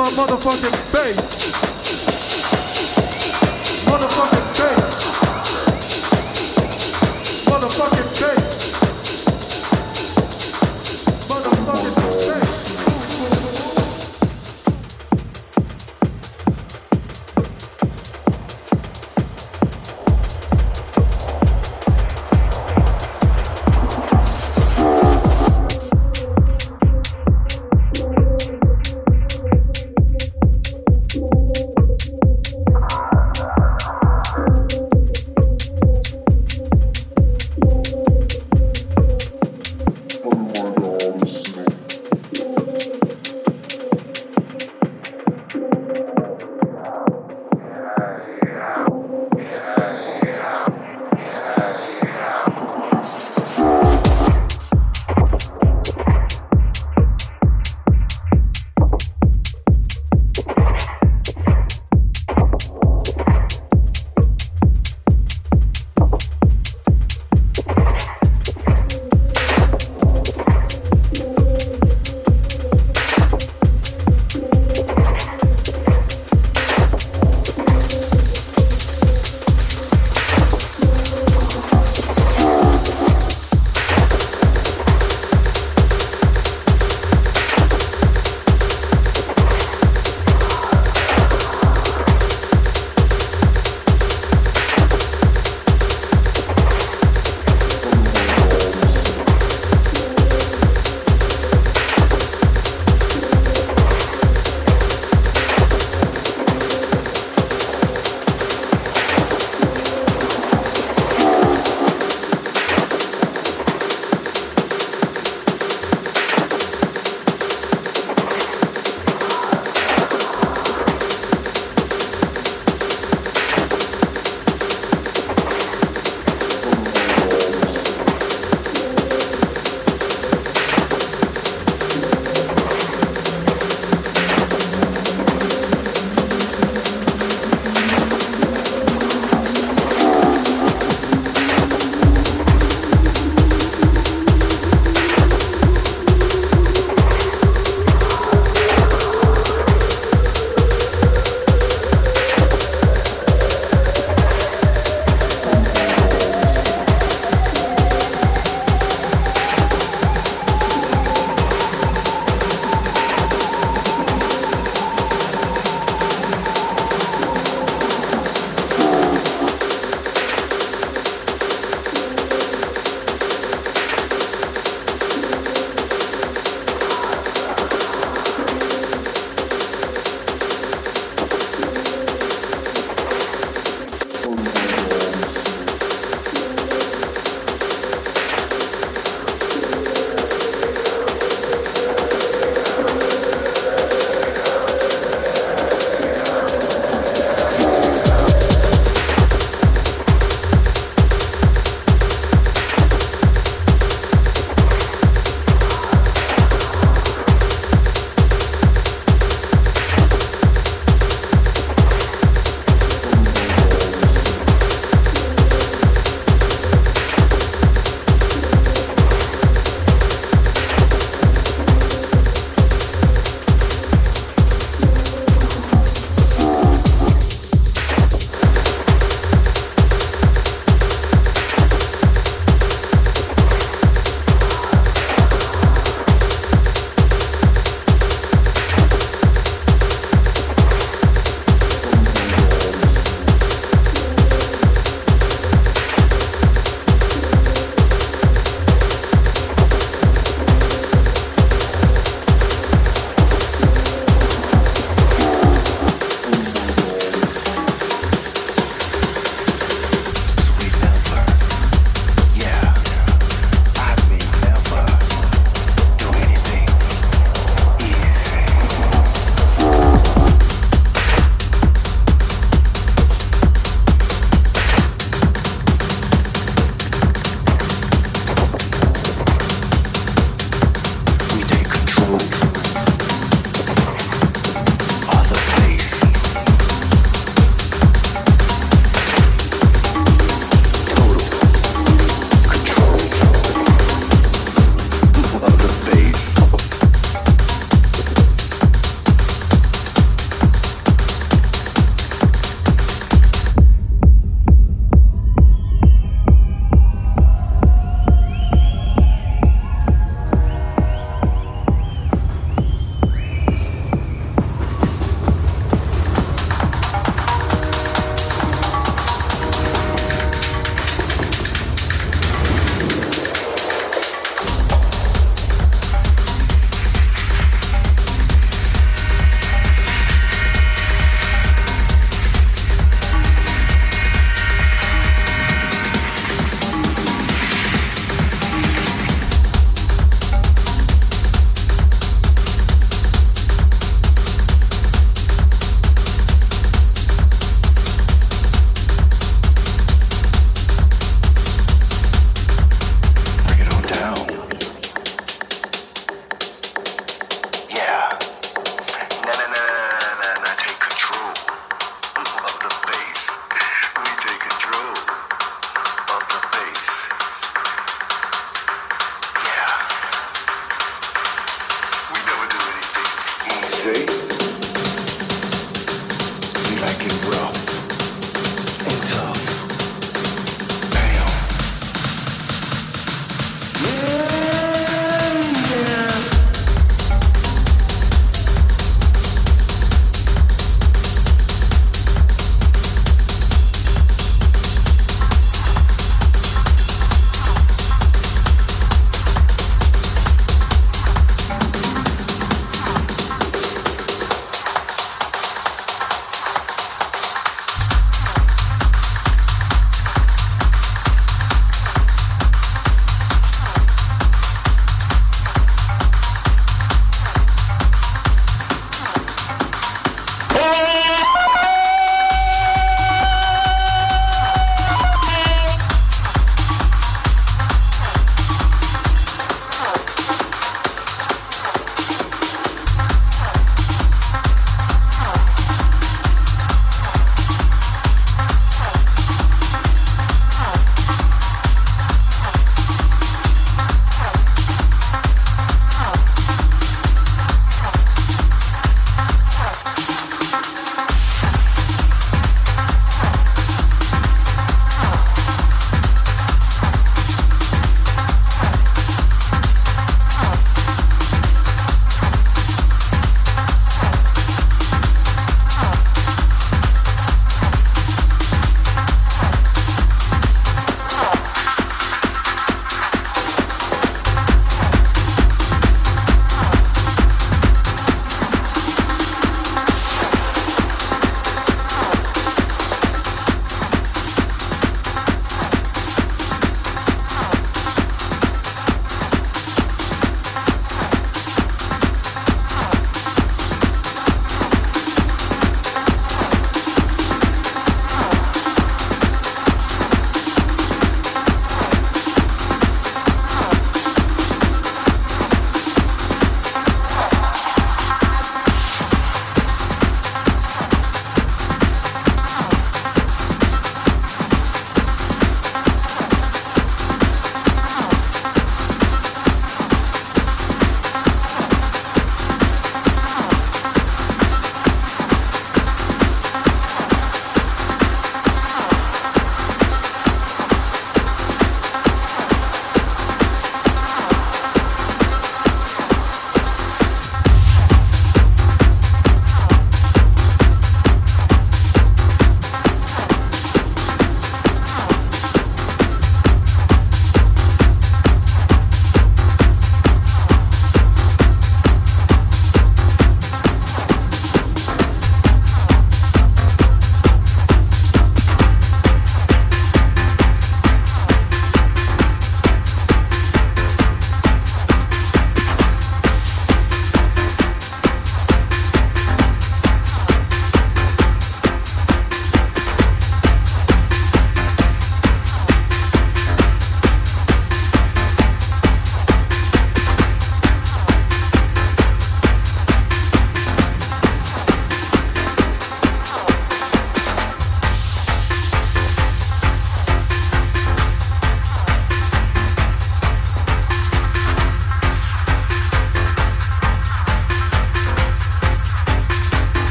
my 0.00 0.08
motherfucking 0.12 0.74
face. 0.92 1.39